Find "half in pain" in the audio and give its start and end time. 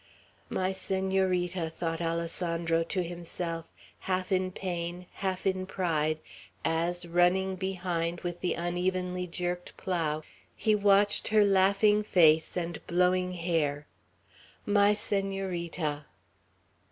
4.09-5.05